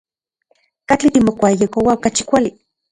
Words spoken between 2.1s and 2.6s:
kuali?